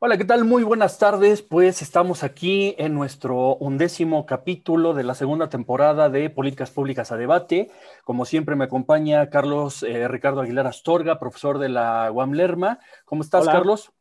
[0.00, 0.44] Hola, ¿qué tal?
[0.44, 1.42] Muy buenas tardes.
[1.42, 7.16] Pues estamos aquí en nuestro undécimo capítulo de la segunda temporada de Políticas Públicas a
[7.16, 7.68] Debate.
[8.04, 12.78] Como siempre me acompaña Carlos eh, Ricardo Aguilar Astorga, profesor de la UAM Lerma.
[13.04, 13.92] ¿Cómo estás, Carlos?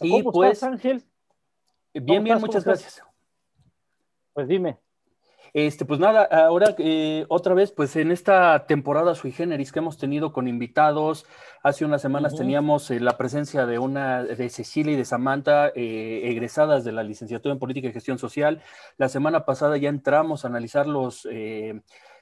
[0.00, 1.04] ¿Cómo pues, estás, Ángel?
[1.92, 3.02] Bien, bien, muchas gracias.
[4.32, 4.78] Pues dime.
[5.54, 9.98] Este, pues nada, ahora eh, otra vez, pues en esta temporada sui generis que hemos
[9.98, 11.26] tenido con invitados,
[11.62, 16.22] hace unas semanas teníamos eh, la presencia de una, de Cecilia y de Samantha, eh,
[16.30, 18.62] egresadas de la licenciatura en Política y Gestión Social.
[18.96, 21.28] La semana pasada ya entramos a analizar los,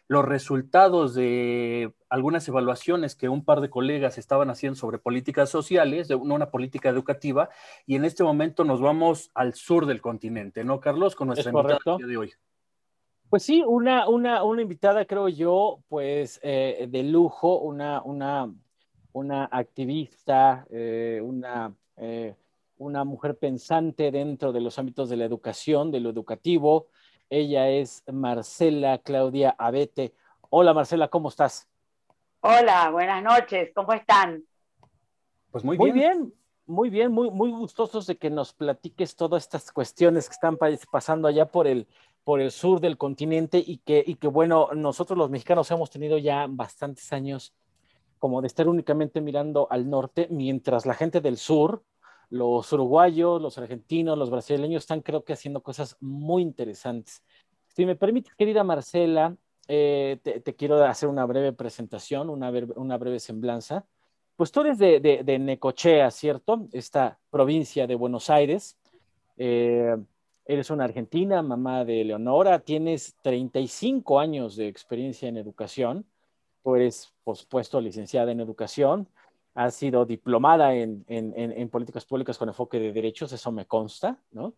[0.09, 6.09] los resultados de algunas evaluaciones que un par de colegas estaban haciendo sobre políticas sociales,
[6.09, 7.49] de una política educativa,
[7.87, 11.15] y en este momento nos vamos al sur del continente, ¿no, Carlos?
[11.15, 12.33] Con nuestra invitada de hoy.
[13.31, 18.53] Pues sí, una, una, una invitada, creo yo, pues eh, de lujo, una, una,
[19.13, 22.35] una activista, eh, una, eh,
[22.79, 26.89] una mujer pensante dentro de los ámbitos de la educación, de lo educativo.
[27.29, 30.13] Ella es Marcela Claudia Abete.
[30.49, 31.69] Hola Marcela, ¿cómo estás?
[32.41, 34.43] Hola, buenas noches, ¿cómo están?
[35.53, 36.35] Pues muy, muy bien.
[36.67, 40.57] Muy bien, muy, muy gustosos de que nos platiques todas estas cuestiones que están
[40.93, 41.89] pasando allá por el,
[42.31, 46.17] por el sur del continente y que, y que, bueno, nosotros los mexicanos hemos tenido
[46.17, 47.57] ya bastantes años
[48.21, 51.83] como de estar únicamente mirando al norte, mientras la gente del sur,
[52.29, 57.25] los uruguayos, los argentinos, los brasileños están creo que haciendo cosas muy interesantes.
[57.67, 59.35] Si me permites, querida Marcela,
[59.67, 63.85] eh, te, quiero hacer una breve presentación, una, una breve semblanza.
[64.37, 66.69] Pues tú eres de, de, Necochea, ¿cierto?
[66.71, 68.79] Esta provincia de Buenos Aires.
[69.37, 69.97] Eh,
[70.45, 76.05] Eres una argentina, mamá de Leonora, tienes 35 años de experiencia en educación,
[76.63, 77.37] tú eres, por
[77.83, 79.09] licenciada en educación,
[79.55, 84.55] has sido diplomada en, políticas públicas con enfoque de derechos, eso me consta, ¿no?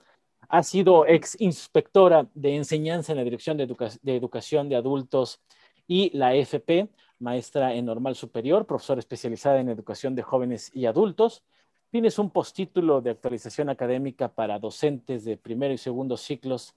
[0.48, 3.66] Has sido ex inspectora de enseñanza en la Dirección de,
[4.03, 5.41] de Educación de Adultos
[5.87, 6.88] y la FP,
[7.20, 11.43] maestra en normal superior, profesora especializada en educación de jóvenes y adultos,
[11.92, 16.75] Tienes un postítulo de actualización académica para docentes de primero y segundo ciclos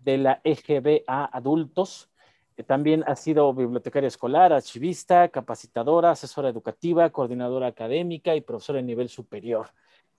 [0.00, 2.10] de la EGB a adultos.
[2.56, 8.86] Eh, también ha sido bibliotecaria escolar, archivista, capacitadora, asesora educativa, coordinadora académica y profesora en
[8.86, 9.68] nivel superior.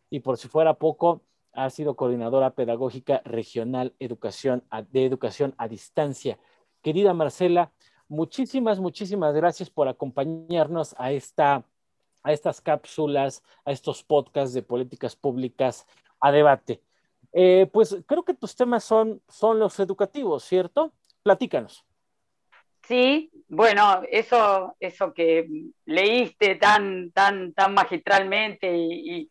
[0.09, 6.39] Y por si fuera poco, ha sido coordinadora pedagógica regional de educación a distancia.
[6.81, 7.73] Querida Marcela,
[8.07, 11.65] muchísimas, muchísimas gracias por acompañarnos a esta
[12.27, 15.87] a estas cápsulas, a estos podcasts de políticas públicas
[16.19, 16.81] a debate.
[17.31, 20.91] Eh, pues creo que tus temas son, son los educativos, ¿cierto?
[21.23, 21.85] Platícanos.
[22.85, 25.47] Sí, bueno, eso, eso que
[25.85, 29.29] leíste tan, tan, tan magistralmente y,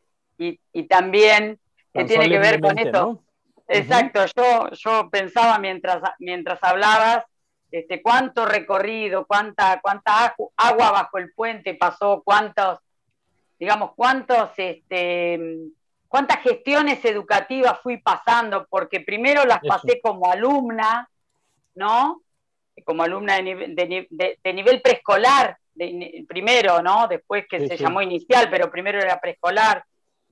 [0.88, 1.58] también
[1.92, 3.22] que tiene que ver con esto.
[3.68, 7.24] Exacto, yo, yo pensaba mientras, mientras hablabas
[7.70, 12.78] este, cuánto recorrido, cuánta, cuánta agua bajo el puente pasó, cuántos
[13.58, 15.38] digamos, cuántos, este,
[16.08, 21.08] cuántas gestiones educativas fui pasando, porque primero las pasé como alumna,
[21.74, 22.22] ¿no?
[22.84, 24.04] Como alumna de,
[24.52, 25.56] nivel, preescolar,
[26.28, 27.08] primero, ¿no?
[27.08, 29.84] Después que se llamó inicial, pero primero era preescolar,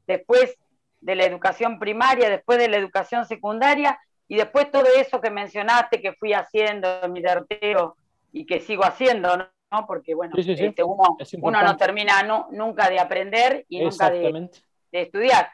[0.07, 0.57] después
[1.01, 6.01] de la educación primaria, después de la educación secundaria, y después todo eso que mencionaste
[6.01, 7.97] que fui haciendo en mi derrotero
[8.33, 9.87] y que sigo haciendo, ¿no?
[9.87, 14.51] Porque, bueno, este, uno, no termina nunca de aprender y nunca de,
[14.93, 15.51] estudiar.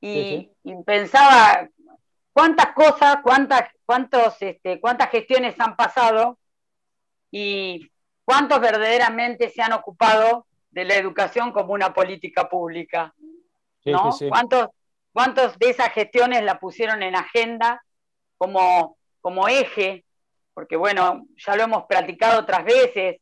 [0.00, 0.50] Y,
[0.84, 1.68] pensaba
[2.32, 6.38] cuántas cosas, cuántas, cuántos, este, cuántas gestiones han pasado
[7.30, 7.90] y
[8.24, 13.14] cuántos verdaderamente se han ocupado de la educación como una política pública.
[13.84, 14.10] ¿no?
[14.28, 14.68] ¿Cuántos,
[15.12, 17.82] ¿Cuántos de esas gestiones la pusieron en agenda
[18.36, 20.04] como, como eje?
[20.52, 23.16] Porque bueno, ya lo hemos platicado otras veces,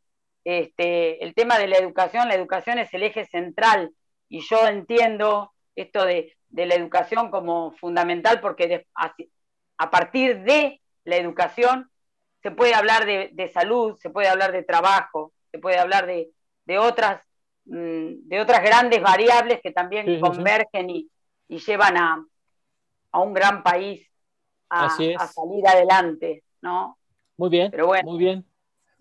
[0.45, 3.93] este, el tema de la educación, la educación es el eje central
[4.29, 11.91] y yo entiendo esto de, la educación como fundamental porque a, partir de la educación
[12.43, 17.27] se puede hablar de, salud, se puede hablar de trabajo, se puede hablar de, otras,
[17.65, 21.11] mm, de otras grandes variables que también convergen Y,
[21.49, 22.25] llevan a,
[23.21, 24.07] un gran país
[24.69, 26.99] a, salir adelante, ¿no?
[27.37, 27.73] Muy bien,
[28.05, 28.45] muy bien,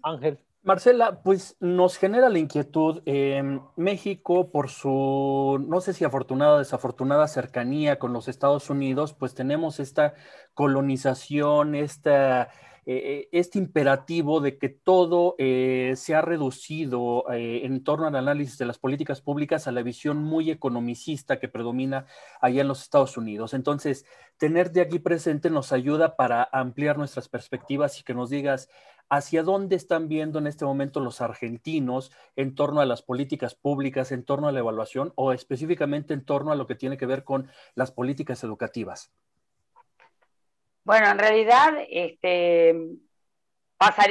[0.01, 0.39] Ángel.
[0.63, 3.01] Marcela, pues nos genera la inquietud.
[3.05, 9.13] Eh, México, por su, no sé si afortunada o desafortunada cercanía con los Estados Unidos,
[9.13, 10.13] pues tenemos esta
[10.53, 12.49] colonización, esta
[12.85, 18.77] eh, este imperativo de que todo se ha reducido en torno al análisis de las
[18.77, 22.05] políticas públicas a la visión muy economicista que predomina
[22.41, 23.53] allá en los Estados Unidos.
[23.53, 24.05] Entonces,
[24.37, 28.69] tenerte aquí presente nos ayuda para ampliar nuestras perspectivas y que nos digas
[29.09, 34.11] hacia dónde están viendo en este momento los argentinos en torno a las políticas públicas,
[34.11, 37.23] en torno a la evaluación o específicamente en torno a lo que tiene que ver
[37.23, 39.11] con las políticas educativas.
[40.83, 42.75] Bueno, en realidad este,
[43.77, 44.05] pasa,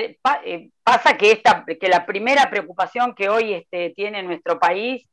[0.45, 5.09] eh, pasa que, esta, que la primera preocupación que hoy este, tiene nuestro país,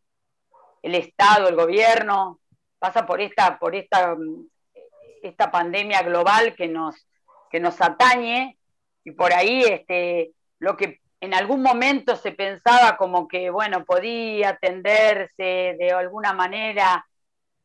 [0.81, 2.39] el Estado, el gobierno,
[2.77, 4.15] pasa por esta, por esta,
[5.23, 6.95] esta pandemia global que nos,
[7.49, 8.58] que nos atañe
[9.09, 14.49] y por ahí este, lo que en algún momento se pensaba como que, bueno, podía
[14.49, 17.05] atenderse de alguna manera,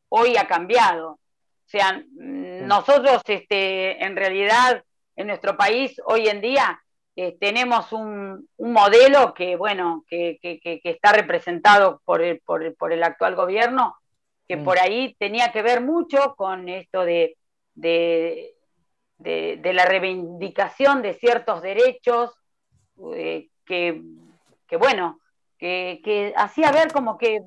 [0.09, 1.11] hoy ha cambiado.
[1.11, 1.19] O
[1.67, 4.83] sea, nosotros este, en realidad
[5.15, 6.81] en nuestro país hoy en día
[7.15, 10.39] eh, tenemos un, modelo que, bueno, que,
[10.83, 13.95] está representado por el, por, el, actual gobierno,
[14.47, 17.37] que por ahí tenía que ver mucho con esto de,
[17.73, 18.54] de,
[19.19, 22.31] la reivindicación de ciertos derechos
[23.15, 24.01] eh, que,
[24.77, 25.19] bueno,
[25.57, 27.41] que, hacía ver como que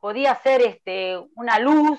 [0.00, 1.98] podía ser este, una luz.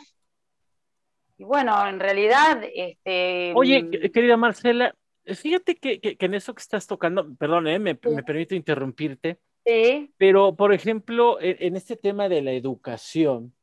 [1.38, 2.64] Y bueno, en realidad...
[2.74, 7.96] Este, Oye, mm, querida Marcela, fíjate que, en eso que estás tocando, perdón, eh, me,
[7.96, 10.14] permito interrumpirte, sí.
[10.18, 13.54] pero por ejemplo, en, este tema de la educación,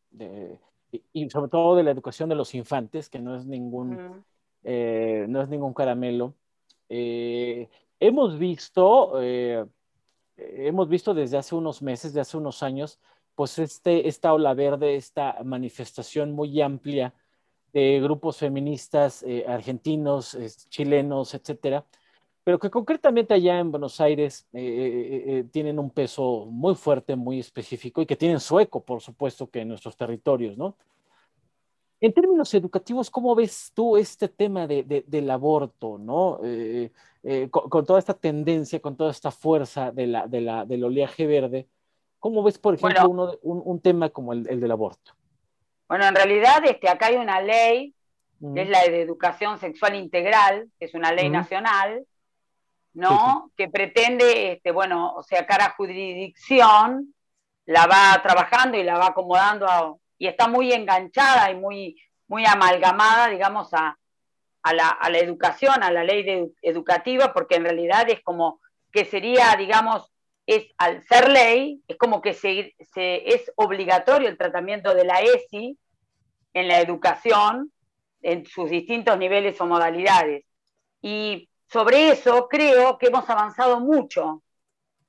[1.13, 4.25] y sobre todo de la educación de los infantes, que no es ningún...
[4.71, 6.35] Eh, no es ningún caramelo.
[6.91, 7.71] Eh,
[8.01, 9.65] hemos visto, eh,
[10.37, 13.01] hemos visto desde hace unos meses, de hace unos años,
[13.35, 17.15] pues este, esta ola verde, esta manifestación muy amplia
[17.73, 20.37] de grupos feministas argentinos,
[20.69, 21.87] chilenos, etcétera,
[22.45, 28.07] pero que concretamente allá en Buenos Aires tienen un peso muy fuerte, muy específico y
[28.07, 30.77] que tienen su eco, por supuesto, que en nuestros territorios, ¿no?
[32.01, 36.39] En términos educativos, ¿cómo ves tú este tema del aborto, ¿no?
[36.45, 36.93] Eh,
[37.25, 41.67] eh, con, toda esta tendencia, con toda esta fuerza de la, del oleaje verde,
[42.21, 45.13] ¿cómo ves, por ejemplo, un, tema como el, del aborto?
[45.89, 47.95] Bueno, en realidad este, acá hay una ley,
[48.55, 52.07] que es la de educación sexual integral, que es una ley nacional,
[52.95, 53.51] ¿no?
[53.57, 57.13] Que pretende, este, bueno, o sea, cara jurisdicción,
[57.67, 62.45] la va trabajando y la va acomodando a y está muy enganchada y muy, muy
[62.45, 63.97] amalgamada, digamos, a,
[64.73, 68.61] la, educación, a la ley educativa, porque en realidad es como
[68.93, 70.13] que sería, digamos,
[70.47, 75.79] es al ser ley, es como que se, es obligatorio el tratamiento de la ESI
[76.55, 77.73] en la educación,
[78.23, 80.45] en sus distintos niveles o modalidades.
[81.01, 84.43] Y sobre eso creo que hemos avanzado mucho,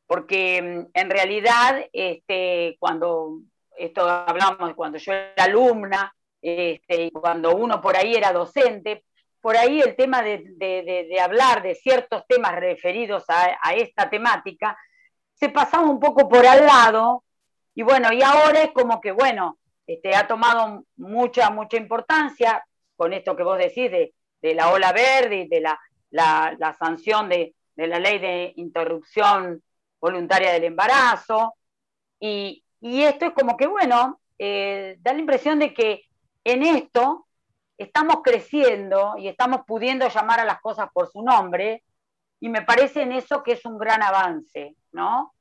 [0.08, 3.40] porque mm, en realidad este, cuando
[3.80, 9.06] esto hablamos de cuando yo era alumna, este, y cuando uno por ahí era docente,
[9.42, 14.78] por ahí el tema de, hablar de ciertos temas referidos a, esta temática,
[15.34, 17.24] se pasaba un poco por al lado,
[17.74, 22.64] y bueno, y ahora es como que, bueno, este, ha tomado mucha, mucha importancia
[22.98, 25.80] con esto que vos decís de, la ola verde y de la,
[26.12, 29.64] la sanción de, la ley de interrupción
[30.02, 31.56] voluntaria del embarazo,
[32.20, 36.04] y, y esto es como que, bueno, eh, da la impresión de que
[36.44, 37.28] en esto
[37.78, 41.84] estamos creciendo y estamos pudiendo llamar a las cosas por su nombre,
[42.40, 45.34] y me parece en eso que es un gran avance, ¿no?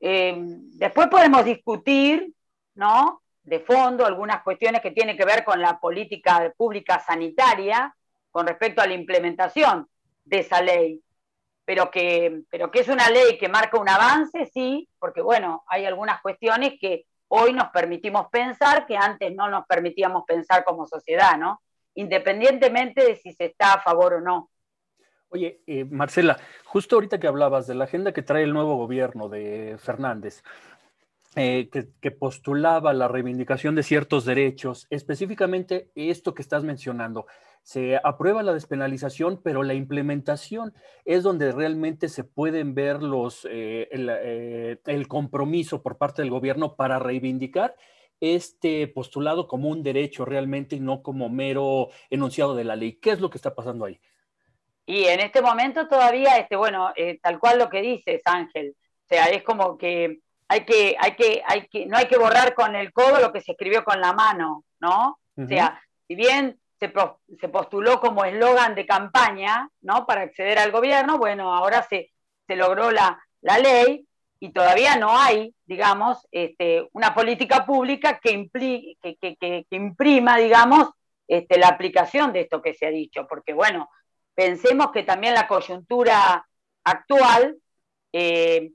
[0.00, 2.32] Eh, después podemos discutir,
[2.74, 3.22] ¿no?
[3.42, 7.94] De fondo, algunas cuestiones que tienen que ver con la política pública sanitaria
[8.30, 9.88] con respecto a la implementación
[10.24, 11.00] de esa ley
[11.66, 15.84] pero que, pero que es una ley que marca un avance, sí, porque bueno, hay
[15.84, 21.36] algunas cuestiones que hoy nos permitimos pensar que antes no nos permitíamos pensar como sociedad,
[21.36, 21.60] ¿no?
[21.94, 24.50] Independientemente de si se está a favor o no.
[25.28, 29.28] Oye, eh, Marcela, justo ahorita que hablabas de la agenda que trae el nuevo gobierno
[29.28, 30.44] de Fernández,
[31.34, 37.26] eh, que, postulaba la reivindicación de ciertos derechos, específicamente esto que estás mencionando.
[37.66, 40.72] Se aprueba la despenalización, pero la implementación
[41.04, 46.76] es donde realmente se pueden ver los, eh, eh, el, compromiso por parte del gobierno
[46.76, 47.74] para reivindicar
[48.20, 53.00] este postulado como un derecho realmente y no como mero enunciado de la ley.
[53.00, 54.00] ¿Qué es lo que está pasando ahí?
[54.86, 59.24] Y en este momento todavía, este, bueno, tal cual lo que dices, Ángel, o sea,
[59.24, 62.92] es como que hay que, hay que, hay que, no hay que borrar con el
[62.92, 65.18] codo lo que se escribió con la mano, ¿no?
[65.36, 70.06] O sea, si bien se, postuló como eslogan de campaña, ¿no?
[70.06, 72.12] Para acceder al gobierno, bueno, ahora se,
[72.48, 74.06] logró la, ley
[74.40, 80.90] y todavía no hay, digamos, este, una política pública que, que, imprima, digamos,
[81.26, 83.88] este, la aplicación de esto que se ha dicho, porque bueno,
[84.34, 86.46] pensemos que también la coyuntura
[86.84, 87.56] actual
[88.12, 88.72] eh,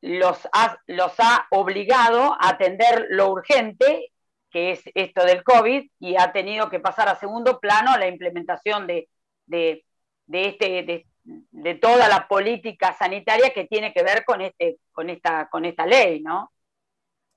[0.00, 4.12] los ha obligado a atender lo urgente,
[4.54, 8.86] que es esto del COVID, y ha tenido que pasar a segundo plano la implementación
[8.86, 9.08] de,
[9.46, 9.84] de,
[10.26, 11.06] de este,
[11.50, 15.86] de toda la política sanitaria que tiene que ver con, este, con, esta, con esta
[15.86, 16.52] ley, ¿no?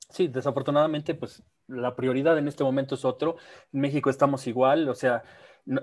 [0.09, 3.37] Sí, desafortunadamente, pues la prioridad en este momento es otro.
[3.73, 5.23] En México estamos igual, o sea,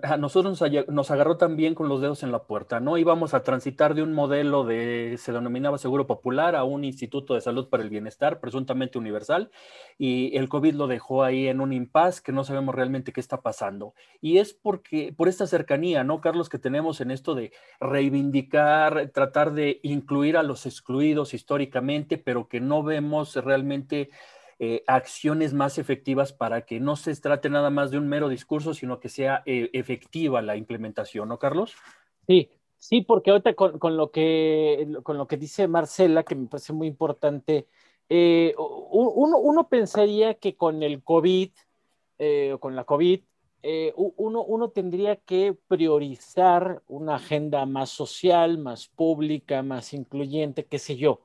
[0.02, 2.96] a nosotros nos, agarró también con los dedos en la puerta, ¿no?
[2.96, 7.42] Íbamos a transitar de un modelo de, se denominaba Seguro Popular, a un Instituto de
[7.42, 9.50] Salud para el Bienestar, presuntamente universal,
[9.98, 13.42] y el COVID lo dejó ahí en un impasse que no sabemos realmente qué está
[13.42, 13.94] pasando.
[14.22, 19.52] Y es porque, por esta cercanía, ¿no, Carlos, que tenemos en esto de reivindicar, tratar
[19.52, 24.08] de incluir a los excluidos históricamente, pero que no vemos realmente
[24.58, 28.74] eh, acciones más efectivas para que no se trate nada más de un mero discurso,
[28.74, 31.74] sino que sea eh, efectiva la implementación, ¿no, Carlos?
[32.26, 36.72] Sí, sí, porque ahorita con, lo que, con lo que dice Marcela, que me parece
[36.72, 37.66] muy importante,
[38.08, 41.50] eh, uno, pensaría que con el COVID,
[42.52, 43.20] o con la COVID,
[43.96, 50.96] uno, uno tendría que priorizar una agenda más social, más pública, más incluyente, qué sé
[50.96, 51.22] yo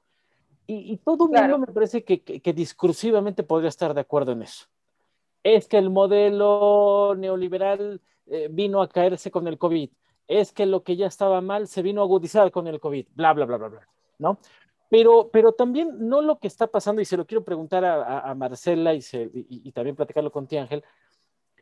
[0.71, 4.67] y, todo el mundo me parece que, discursivamente podría estar de acuerdo en eso.
[5.41, 9.89] Es que el modelo neoliberal eh, vino a caerse con el COVID.
[10.27, 13.07] Es que lo que ya estaba mal se vino a agudizar con el COVID.
[13.15, 13.87] Bla, bla, bla, bla, bla.
[14.19, 14.37] ¿No?
[14.91, 18.93] Pero, pero también no lo que está pasando, y se lo quiero preguntar a, Marcela
[18.93, 19.01] y,
[19.49, 20.83] y, también platicarlo con ti, Ángel,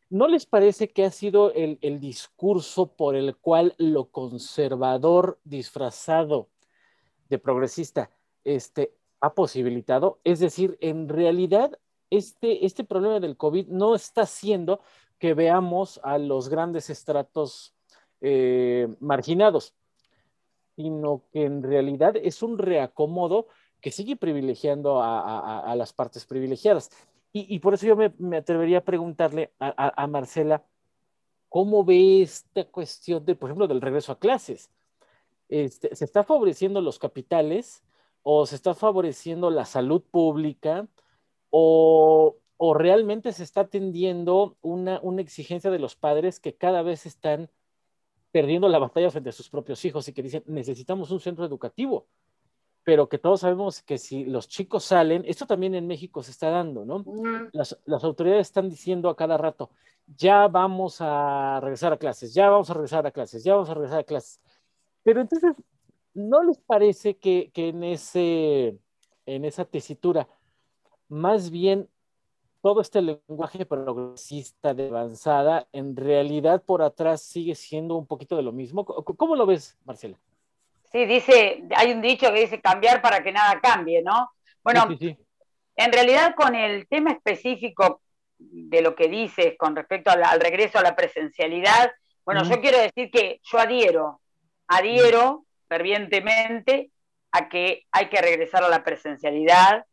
[0.10, 6.50] ¿no les parece que ha sido el, el discurso por el cual lo conservador disfrazado
[7.30, 8.10] de progresista
[8.48, 10.20] este, ha posibilitado.
[10.24, 11.78] Es decir, en realidad,
[12.10, 14.80] este, este problema del COVID no está haciendo
[15.20, 17.76] que veamos a los grandes estratos
[18.22, 19.76] eh, marginados,
[20.76, 23.48] sino que en realidad es un reacomodo
[23.82, 26.90] que sigue privilegiando a, las partes privilegiadas.
[27.34, 30.66] Y, por eso yo me, atrevería a preguntarle a, Marcela,
[31.50, 34.72] ¿cómo ve esta cuestión, de, por ejemplo, del regreso a clases?
[35.48, 37.84] Este, ¿Se está favoreciendo los capitales
[38.30, 40.86] o se está favoreciendo la salud pública
[41.50, 42.36] o,
[42.76, 47.50] realmente se está atendiendo una, exigencia de los padres que cada vez están
[48.34, 52.06] perdiendo la batalla frente a sus propios hijos y que dicen, necesitamos un centro educativo,
[52.84, 56.50] pero que todos sabemos que si los chicos salen, esto también en México se está
[56.50, 57.06] dando, ¿no?
[57.54, 59.70] Las, las autoridades están diciendo a cada rato,
[60.06, 63.74] ya vamos a regresar a clases, ya vamos a regresar a clases, ya vamos a
[63.74, 64.42] regresar a clases.
[65.02, 65.54] Pero entonces
[66.18, 68.76] ¿No les parece que, en, ese,
[69.28, 70.28] en esa tesitura,
[71.10, 71.88] más bien
[72.64, 78.42] todo este lenguaje progresista de avanzada, en realidad por atrás sigue siendo un poquito de
[78.42, 78.84] lo mismo?
[78.84, 80.18] ¿Cómo lo ves, Marcela?
[80.92, 84.32] Sí, dice, hay un dicho que dice cambiar para que nada cambie, ¿no?
[84.64, 88.02] Bueno, en realidad con el tema específico
[88.40, 91.92] de lo que dices con respecto al, regreso a la presencialidad,
[92.26, 94.20] bueno, yo quiero decir que yo adhiero,
[94.68, 96.92] adhiero fervientemente
[97.32, 99.86] a que hay que regresar a la presencialidad,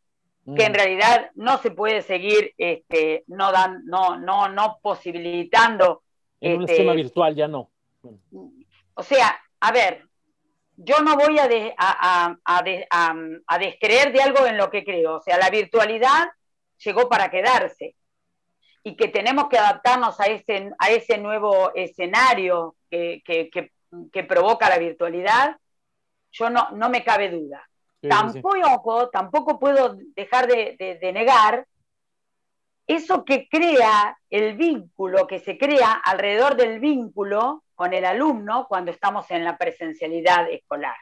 [0.55, 0.75] que en mm.
[0.75, 6.03] realidad no se puede seguir este, no, dan, no, no, no posibilitando.
[6.39, 7.71] En un este, esquema virtual ya no.
[8.93, 10.07] O sea, a ver,
[10.77, 13.15] yo no voy a, a, a,
[13.47, 15.15] a, descreer de algo en lo que creo.
[15.15, 16.27] O sea, la virtualidad
[16.77, 17.95] llegó para quedarse
[18.83, 24.69] y que tenemos que adaptarnos a ese, a ese nuevo escenario que, que, que provoca
[24.69, 25.57] la virtualidad
[26.35, 27.67] yo no, no me cabe duda.
[28.01, 31.65] tampoco, tampoco puedo dejar de, negar
[32.87, 38.91] eso que crea el vínculo, que se crea alrededor del vínculo con el alumno cuando
[38.91, 40.95] estamos en la presencialidad escolar.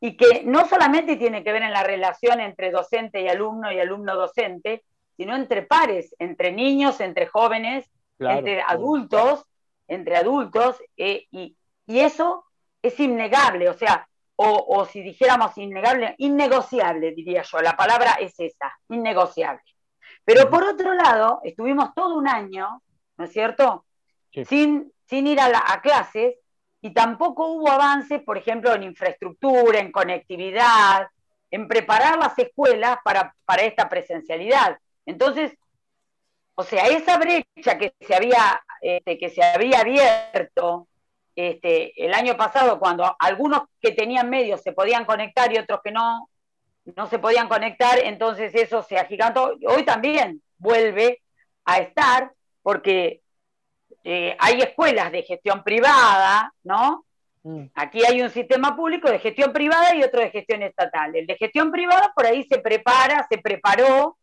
[0.00, 3.80] Y que no solamente tiene que ver en la relación entre docente y alumno y
[3.80, 4.84] alumno-docente,
[5.16, 9.44] sino entre pares, entre niños, entre jóvenes, entre adultos,
[9.88, 11.56] entre adultos, eh, y,
[11.86, 12.44] y, eso
[12.80, 13.68] es innegable.
[13.68, 14.07] O sea,
[14.40, 19.62] o, si dijéramos innegable, innegociable, diría yo, la palabra es esa, innegociable.
[20.24, 22.82] Pero por otro lado, estuvimos todo un año,
[23.16, 23.84] ¿no es cierto?,
[24.46, 26.36] sin, sin ir a, a clases
[26.80, 31.08] y tampoco hubo avance, por ejemplo, en infraestructura, en conectividad,
[31.50, 34.78] en preparar las escuelas para, esta presencialidad.
[35.04, 35.52] Entonces,
[36.54, 40.88] o sea, esa brecha que se había este, que se había abierto
[41.40, 45.92] este, el año pasado, cuando algunos que tenían medios se podían conectar y otros que
[45.92, 46.28] no,
[46.96, 49.56] no se podían conectar, entonces eso se agigantó.
[49.68, 51.22] Hoy también vuelve
[51.64, 53.22] a estar, porque
[54.02, 57.04] eh, hay escuelas de gestión privada, ¿no?
[57.44, 57.66] Mm.
[57.72, 61.14] Aquí hay un sistema público de gestión privada y otro de gestión estatal.
[61.14, 64.18] El de gestión privada por ahí se prepara, se preparó,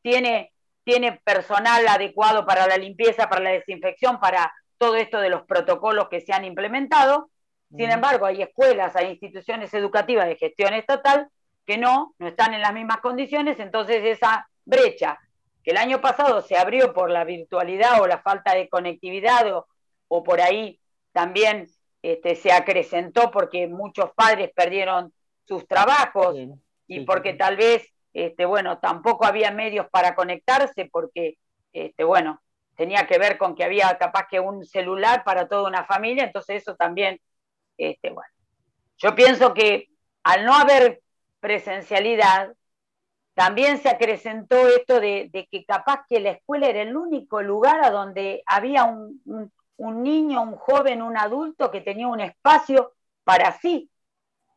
[0.00, 0.50] tiene,
[0.82, 6.08] tiene personal adecuado para la limpieza, para la desinfección, para todo esto de los protocolos
[6.08, 7.30] que se han implementado.
[7.76, 11.28] Sin embargo, hay escuelas, hay instituciones educativas de gestión estatal
[11.66, 15.18] que no, no están en las mismas condiciones, entonces esa brecha
[15.64, 19.64] que el año pasado se abrió por la virtualidad o la falta de conectividad
[20.08, 20.78] o, por ahí
[21.12, 21.66] también
[22.02, 25.12] este, se acrecentó porque muchos padres perdieron
[25.44, 26.36] sus trabajos
[26.86, 31.38] y porque tal vez, este, bueno, tampoco había medios para conectarse porque,
[31.72, 32.40] este, bueno,
[32.76, 36.62] tenía que ver con que había capaz que un celular para toda una familia, entonces
[36.62, 37.20] eso también,
[37.78, 38.30] este, bueno,
[38.98, 39.88] yo pienso que
[40.22, 41.02] al no haber
[41.40, 42.54] presencialidad,
[43.34, 47.90] también se acrecentó esto de, que capaz que la escuela era el único lugar a
[47.90, 49.20] donde había un,
[49.76, 53.90] niño, un joven, un adulto que tenía un espacio para sí,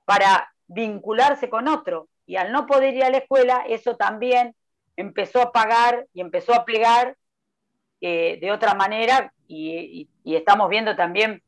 [0.05, 2.07] para vincularse con otro.
[2.27, 4.55] Y al no poder ir a la escuela, eso también
[4.95, 7.17] empezó a pagar y empezó a plegar
[8.01, 11.41] eh, de otra manera y, y, estamos viendo también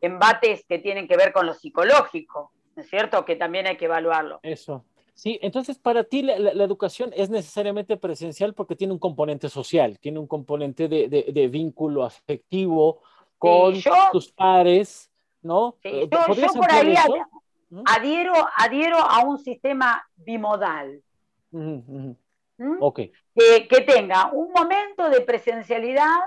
[0.00, 3.24] embates que tienen que ver con lo psicológico, ¿no es cierto?
[3.24, 4.40] Que también hay que evaluarlo.
[4.42, 4.84] Eso.
[5.14, 10.18] Sí, entonces para ti la, educación es necesariamente presencial porque tiene un componente social, tiene
[10.18, 13.02] un componente de, vínculo afectivo
[13.38, 13.74] con
[14.10, 15.10] tus pares,
[15.42, 15.76] ¿no?
[15.84, 16.94] Eh, yo, por ahí
[17.68, 17.82] ¿Mm?
[17.86, 21.02] adhiero, adhiero a un sistema bimodal.
[22.62, 22.92] ¿Mm?
[23.34, 26.20] Que, tenga un momento de presencialidad,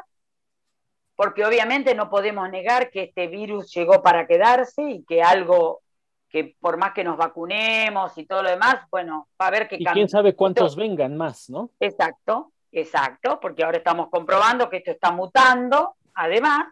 [1.16, 5.82] porque obviamente no podemos negar que este virus llegó para quedarse y que algo
[6.30, 9.78] que por más que nos vacunemos y todo lo demás, bueno, va a haber que
[9.80, 11.70] Y quién sabe cuántos vengan más, ¿no?
[11.80, 16.68] Exacto, exacto, porque ahora estamos comprobando que esto está mutando, además.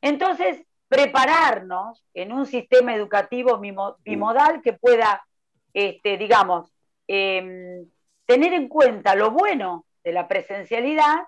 [0.00, 3.60] Entonces, prepararnos en un sistema educativo
[4.02, 5.24] bimodal que pueda,
[5.72, 6.72] este, digamos,
[7.06, 7.86] em,
[8.26, 11.26] tener en cuenta lo bueno de la presencialidad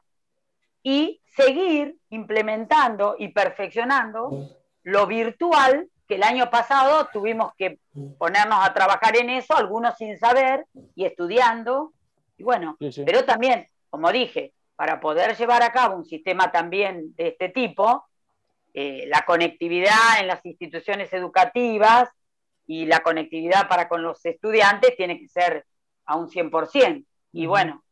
[0.83, 4.51] y seguir implementando y perfeccionando
[4.83, 7.81] lo virtual que el año pasado tuvimos que
[8.19, 11.93] ponernos a trabajar en eso, algunos sin saber y estudiando.
[12.39, 17.29] Y bueno, pero también, como dije, para poder llevar a cabo un sistema también de
[17.29, 18.07] este tipo,
[18.75, 22.11] eh, la conectividad en las instituciones educativas
[22.67, 25.65] y la conectividad para con los estudiantes tiene que ser
[26.07, 27.05] a un 100%.
[27.33, 27.85] Y bueno,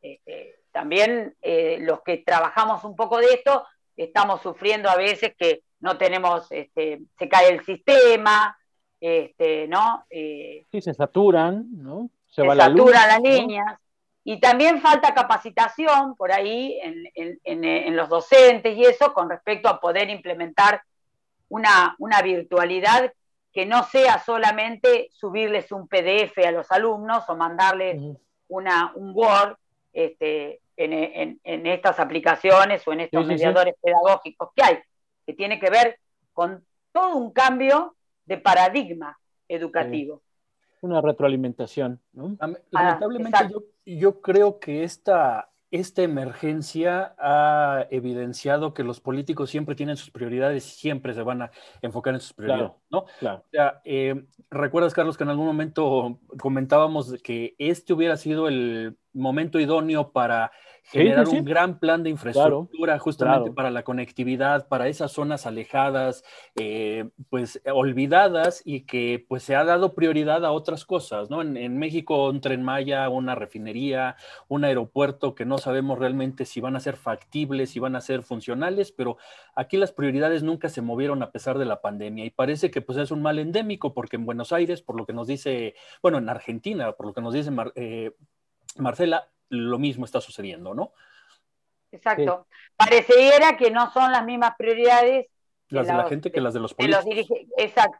[0.00, 3.64] este, también eh, los que trabajamos un poco de esto,
[3.96, 8.56] estamos sufriendo a veces que no tenemos, este, se cae el sistema,
[9.00, 10.04] este, ¿no?
[10.10, 12.10] Eh, sí, se saturan, ¿no?
[12.26, 13.78] Se, saturan las líneas.
[14.24, 20.10] Y también falta capacitación por ahí en, los docentes y eso con respecto a poder
[20.10, 20.82] implementar
[21.48, 23.12] una, una virtualidad
[23.56, 28.02] que no sea solamente subirles un PDF a los alumnos o mandarles
[28.48, 29.56] una, un Word
[29.94, 34.78] este, en, estas aplicaciones o en estos mediadores pedagógicos que hay,
[35.24, 35.98] que tiene que ver
[36.34, 40.20] con todo un cambio de paradigma educativo.
[40.82, 41.98] Una retroalimentación.
[42.38, 43.38] Ah, lamentablemente
[43.86, 50.66] yo, creo que esta, esta emergencia ha evidenciado que los políticos siempre tienen sus prioridades
[50.66, 51.50] y siempre se van a
[51.82, 53.04] enfocar en sus prioridades, ¿no?
[53.84, 60.12] Eh, Recuerdas, Carlos, que en algún momento comentábamos que este hubiera sido el momento idóneo
[60.12, 60.52] para
[60.86, 67.10] generar un gran plan de infraestructura justamente para la conectividad, para esas zonas alejadas, eh,
[67.28, 71.42] pues olvidadas y que pues se ha dado prioridad a otras cosas, ¿no?
[71.42, 74.16] En, México un tren Maya, una refinería,
[74.48, 78.22] un aeropuerto que no sabemos realmente si van a ser factibles, si van a ser
[78.22, 79.18] funcionales, pero
[79.54, 82.96] aquí las prioridades nunca se movieron a pesar de la pandemia y parece que pues
[82.98, 86.28] es un mal endémico porque en Buenos Aires, por lo que nos dice, bueno, en
[86.28, 88.12] Argentina, por lo que nos dice eh,
[88.78, 90.92] Marcela, lo mismo está sucediendo, ¿no?
[91.92, 92.46] Exacto.
[92.76, 95.26] Pareciera que no son las mismas prioridades.
[95.68, 97.06] Las de la gente que las de los políticos.
[97.56, 97.98] Exacto.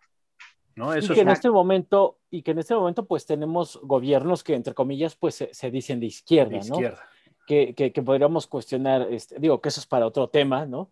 [0.74, 0.92] ¿No?
[0.92, 4.54] Eso y que en este momento, y que en este momento, pues tenemos gobiernos que,
[4.54, 7.02] entre comillas, pues se, dicen de izquierda, de izquierda.
[7.46, 10.90] Que, que, podríamos cuestionar, este, digo que eso es para otro tema, ¿no?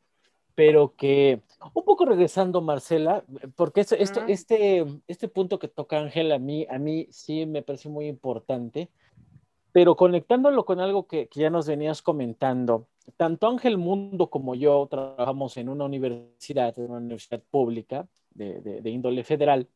[0.55, 1.43] Pero que,
[1.75, 3.25] un poco regresando, Marcela,
[3.57, 7.89] porque esto, este, este punto que toca Ángel a mí, a mí sí me parece
[7.91, 8.89] muy importante,
[9.75, 15.57] Pero conectándolo con algo que, ya nos venías comentando, tanto Ángel Mundo como yo trabajamos
[15.57, 19.67] en una universidad, en una universidad pública de, índole federal,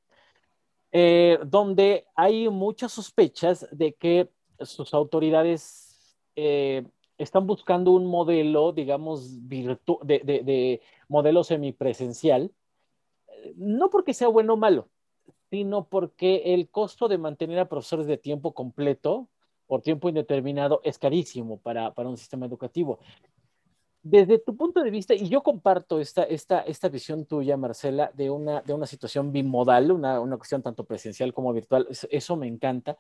[0.93, 4.31] eh, donde hay muchas sospechas de que
[4.61, 12.53] sus autoridades eh, están buscando un modelo, digamos, de, de, modelo semipresencial,
[13.57, 14.87] no porque sea bueno o malo,
[15.51, 19.27] sino porque el costo de mantener a profesores de tiempo completo
[19.69, 22.99] por tiempo indeterminado es carísimo para, un sistema educativo.
[24.03, 28.31] Desde tu punto de vista, y yo comparto esta, esta, esta visión tuya, Marcela, de
[28.31, 32.97] una, de una situación bimodal, una, una cuestión tanto presencial como virtual, eso me encanta.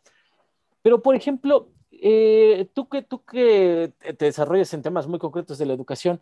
[0.82, 5.66] Pero, por ejemplo, eh, tú, que, tú que te desarrollas en temas muy concretos de
[5.66, 6.20] la educación,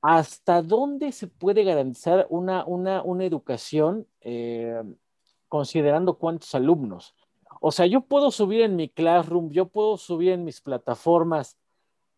[0.00, 4.80] ¿hasta dónde se puede garantizar una, una, una educación eh,
[5.48, 7.16] considerando cuántos alumnos?
[7.60, 11.58] O sea, yo puedo subir en mi Classroom, yo puedo subir en mis plataformas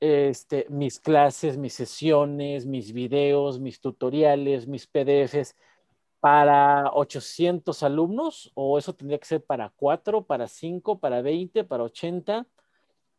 [0.01, 5.55] este, mis clases, mis sesiones, mis videos, mis tutoriales, mis PDFs
[6.21, 11.85] para 800 alumnos o eso tendría que ser para 4, para 5, para 20, para
[11.85, 12.47] 80,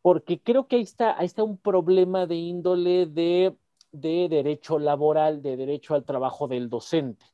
[0.02, 3.56] porque creo que ahí está, ahí está un problema de índole de,
[3.92, 7.26] de derecho laboral, de derecho al trabajo del docente.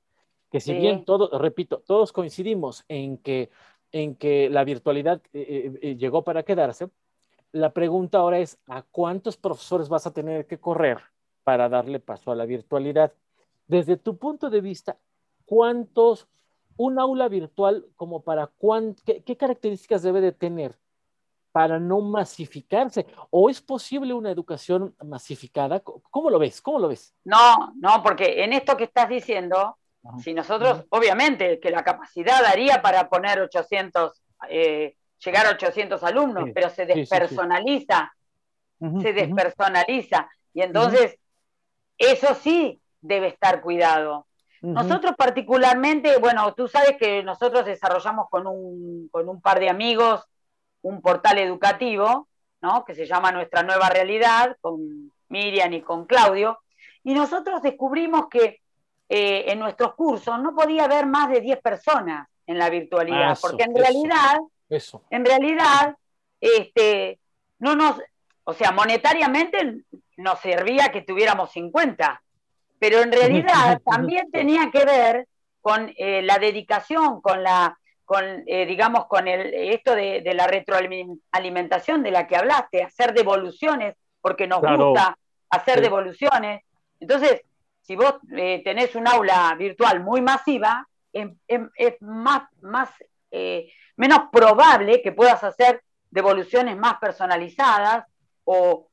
[0.49, 3.49] Que si bien todos, repito, todos coincidimos en que
[3.91, 6.89] en que la virtualidad eh, eh, eh, llegó para quedarse.
[7.51, 10.99] La pregunta ahora es, ¿a cuántos profesores vas a tener que correr
[11.43, 13.13] para darle paso a la virtualidad?
[13.67, 14.97] Desde tu punto de vista,
[15.45, 16.27] ¿cuántos,
[16.75, 18.51] un aula virtual como para
[19.05, 20.77] qué, qué características debe de tener
[21.51, 23.07] para no masificarse?
[23.29, 25.79] ¿O es posible una educación masificada?
[25.79, 26.61] ¿Cómo lo ves?
[26.61, 27.15] ¿Cómo lo ves?
[27.23, 29.77] No, no, porque en esto que estás diciendo,
[30.23, 36.49] si nosotros, obviamente, que la capacidad daría para poner 800, eh, llegar a 800 alumnos,
[36.53, 38.13] pero se despersonaliza,
[39.01, 40.29] se despersonaliza.
[40.53, 41.17] Y entonces,
[41.97, 44.27] eso sí debe estar cuidado.
[44.61, 50.27] Nosotros particularmente, bueno, tú sabes que nosotros desarrollamos con un, con un par de amigos
[50.81, 52.27] un portal educativo,
[52.61, 52.85] ¿no?
[52.85, 56.59] Que se llama Nuestra Nueva Realidad, con Miriam y con Claudio,
[57.03, 58.61] y nosotros descubrimos que
[59.09, 63.63] eh, en nuestros cursos no podía haber más de 10 personas en la virtualidad, porque
[63.63, 64.37] en realidad,
[65.09, 65.95] en realidad,
[66.39, 67.19] este,
[67.59, 67.99] no nos,
[68.43, 69.83] o sea, monetariamente
[70.17, 72.21] nos servía que tuviéramos 50,
[72.79, 75.27] pero en realidad también tenía que ver
[75.61, 82.03] con eh, la dedicación, con la, con, eh, digamos, con el, esto de, la retroalimentación
[82.03, 85.17] de la que hablaste, hacer devoluciones, porque nos gusta
[85.49, 86.63] hacer devoluciones.
[86.99, 87.41] Entonces,
[87.87, 92.89] si vos eh, tenés un aula virtual muy masiva, em, em, es, más, más
[93.31, 98.05] eh, menos probable que puedas hacer devoluciones más personalizadas
[98.43, 98.83] o,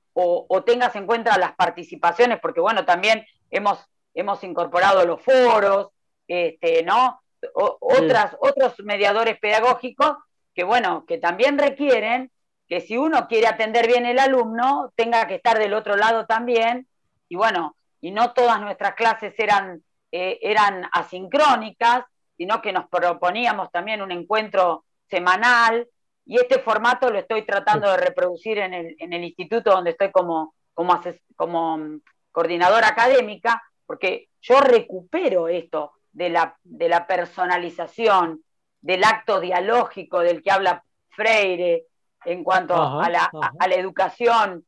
[0.64, 5.88] tengas en cuenta las participaciones, porque bueno, también hemos, hemos incorporado los foros,
[6.28, 7.20] este, ¿no?
[7.52, 10.16] otras, Otros mediadores pedagógicos
[10.54, 12.30] que bueno, que también requieren
[12.68, 16.86] que si uno quiere atender bien el alumno, tenga que estar del otro lado también.
[17.28, 22.04] Y bueno, y no todas nuestras clases eran, eh, eran asincrónicas,
[22.36, 25.88] sino que nos proponíamos también un encuentro semanal,
[26.26, 30.12] y este formato lo estoy tratando de reproducir en el, en el instituto donde estoy
[30.12, 31.00] como, como,
[31.34, 38.44] como mm, coordinadora académica, porque yo recupero esto de la, de la personalización,
[38.82, 41.86] del acto dialógico del que habla Freire
[42.26, 44.66] en cuanto a, la, a, la, educación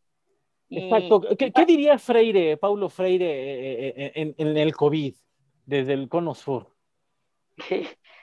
[0.70, 1.22] Exacto.
[1.38, 5.14] ¿Qué, diría Freire, Paulo Freire, eh, eh, eh, en, el COVID,
[5.64, 6.72] desde el cono sur?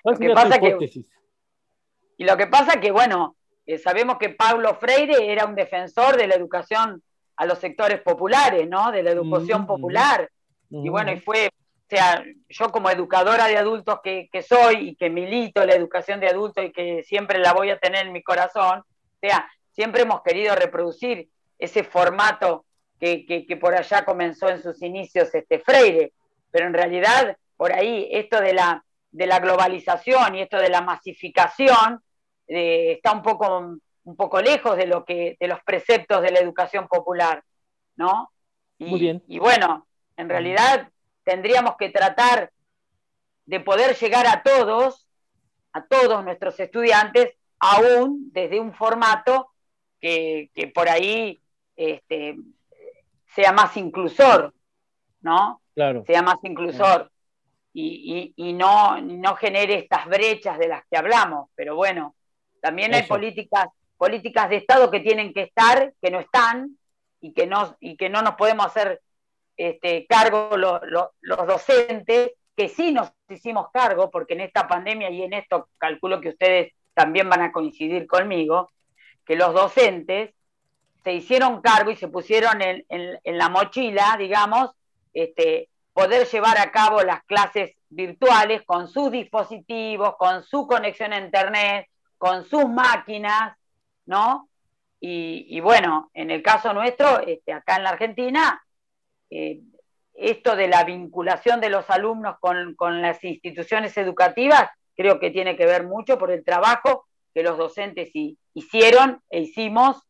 [0.04, 1.06] lo que pasa que,
[2.18, 3.36] y lo que pasa que, bueno,
[3.82, 7.02] sabemos que Paulo Freire era un defensor de la educación
[7.36, 8.92] a los sectores populares, ¿no?
[8.92, 10.30] De la educación popular.
[10.70, 14.96] Y bueno, y fue, o sea, yo como educadora de adultos que, que, soy y
[14.96, 18.22] que milito la educación de adultos y que siempre la voy a tener en mi
[18.22, 22.66] corazón, o sea, siempre hemos querido reproducir ese formato
[23.00, 26.14] que, por allá comenzó en sus inicios este Freire.
[26.52, 30.82] Pero en realidad, por ahí, esto de la, de la globalización y esto de la
[30.82, 32.02] masificación
[32.48, 36.40] eh, está un poco, un poco lejos de, lo que, de los preceptos de la
[36.40, 37.44] educación popular,
[37.96, 38.32] ¿no?
[38.78, 39.24] Y, Muy bien.
[39.28, 40.90] Y bueno, en realidad
[41.24, 42.52] tendríamos que tratar
[43.46, 45.08] de poder llegar a todos,
[45.74, 49.52] a todos nuestros estudiantes, aún desde un formato
[50.00, 51.43] que, que por ahí
[51.76, 52.38] este,
[53.36, 54.54] sea más inclusor,
[55.22, 55.62] ¿no?
[55.74, 56.04] Claro.
[56.06, 57.12] Sea más inclusor
[57.74, 61.50] y, no, no genere estas brechas de las que hablamos.
[61.56, 62.16] Pero bueno,
[62.62, 66.78] también hay políticas, políticas de Estado que tienen que estar, que no están,
[67.20, 69.02] y que no, y que no nos podemos hacer
[69.58, 75.34] este, cargo los docentes, que sí nos hicimos cargo, porque en esta pandemia y en
[75.34, 78.72] esto calculo que ustedes también van a coincidir conmigo,
[79.26, 80.36] que los docentes
[81.04, 84.72] se hicieron cargo y se pusieron en, la mochila, digamos,
[85.14, 91.20] este, poder llevar a cabo las clases virtuales con sus dispositivos, con su conexión a
[91.20, 91.88] Internet,
[92.18, 93.56] con sus máquinas,
[94.06, 94.50] ¿no?
[95.06, 98.64] Y, bueno, en el caso nuestro, este, acá en la Argentina,
[99.30, 99.60] eh,
[100.14, 105.58] esto de la vinculación de los alumnos con, con, las instituciones educativas, creo que tiene
[105.58, 108.12] que ver mucho por el trabajo que los docentes
[108.54, 110.02] hicieron e hicimos,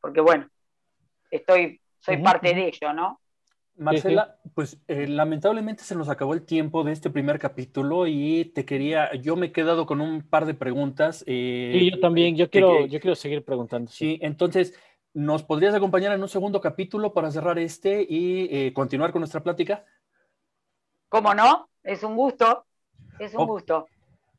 [0.00, 0.48] porque bueno,
[1.30, 3.20] estoy, soy parte de ello, ¿no?
[3.78, 8.64] Marcela, pues eh, lamentablemente se nos acabó el tiempo de este primer capítulo y te
[8.64, 11.22] quería, yo me he quedado con un par de preguntas.
[11.26, 13.90] Eh, sí, yo también, yo quiero, yo quiero seguir preguntando.
[13.90, 14.18] Sí.
[14.20, 14.74] entonces,
[15.14, 19.42] ¿nos podrías acompañar en un segundo capítulo para cerrar este y eh, continuar con nuestra
[19.42, 19.84] plática?
[21.08, 21.68] ¿Cómo no?
[21.84, 22.66] Es un gusto,
[23.20, 23.86] es un gusto.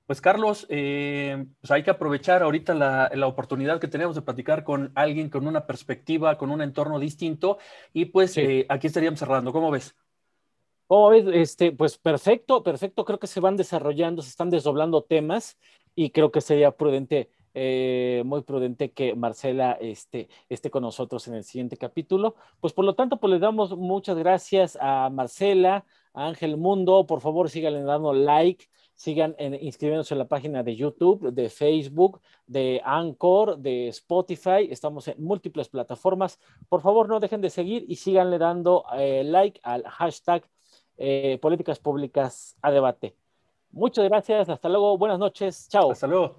[0.09, 4.91] Pues Carlos, eh, pues hay que aprovechar ahorita la, oportunidad que tenemos de platicar con
[4.95, 7.59] alguien con una perspectiva, con un entorno distinto
[7.93, 9.53] y pues eh, aquí estaríamos cerrando.
[9.53, 9.95] ¿Cómo ves?
[10.87, 11.25] ¿Cómo ves?
[11.31, 13.05] Este, pues perfecto, perfecto.
[13.05, 15.59] Creo que se van desarrollando, se están desdoblando temas
[15.93, 21.35] y creo que sería prudente, eh, muy prudente que Marcela este, esté con nosotros en
[21.35, 22.33] el siguiente capítulo.
[22.59, 27.05] Pues por lo tanto, pues le damos muchas gracias a Marcela, a Ángel Mundo.
[27.05, 28.65] Por favor, síganle dando like
[28.99, 34.67] sigan inscribiéndose en la página de YouTube, de Facebook, de Anchor, de Spotify.
[34.69, 36.38] Estamos en múltiples plataformas.
[36.67, 40.43] Por favor, no dejen de seguir y síganle dando eh, like al hashtag
[40.97, 43.15] eh, Políticas Públicas a Debate.
[43.71, 44.49] Muchas gracias.
[44.49, 44.97] Hasta luego.
[44.97, 45.69] Buenas noches.
[45.69, 45.91] Chao.
[45.91, 46.27] Hasta luego.